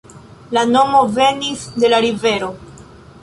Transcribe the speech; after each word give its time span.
La 0.57 0.61
nomo 0.69 1.01
venis 1.17 1.67
de 1.83 1.91
la 1.95 1.99
rivero. 2.07 2.49